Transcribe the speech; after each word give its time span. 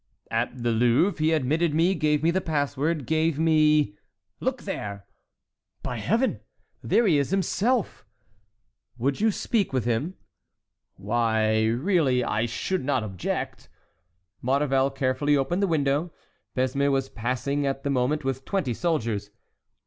"At 0.31 0.63
the 0.63 0.71
Louvre. 0.71 1.19
He 1.21 1.31
admitted 1.31 1.75
me, 1.75 1.93
gave 1.93 2.23
me 2.23 2.31
the 2.31 2.41
pass 2.41 2.75
word, 2.75 3.05
gave 3.05 3.37
me"— 3.37 3.99
"Look 4.39 4.63
there!" 4.63 5.05
"By 5.83 5.97
Heaven!—there 5.97 7.05
he 7.05 7.19
is 7.19 7.29
himself." 7.29 8.03
"Would 8.97 9.21
you 9.21 9.29
speak 9.29 9.71
with 9.71 9.85
him?" 9.85 10.15
"Why, 10.95 11.65
really, 11.67 12.23
I 12.23 12.47
should 12.47 12.83
not 12.83 13.03
object." 13.03 13.69
Maurevel 14.41 14.89
carefully 14.89 15.37
opened 15.37 15.61
the 15.61 15.67
window; 15.67 16.11
Besme 16.57 16.91
was 16.91 17.07
passing 17.09 17.67
at 17.67 17.83
the 17.83 17.91
moment 17.91 18.23
with 18.25 18.43
twenty 18.43 18.73
soldiers. 18.73 19.29